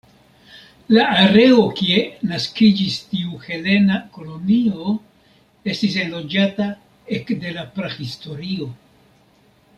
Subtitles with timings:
[0.95, 1.99] La areo kie
[2.31, 4.95] naskiĝis tiu helena kolonio
[5.75, 6.71] estis enloĝata
[7.19, 8.69] ekde la prahistorio.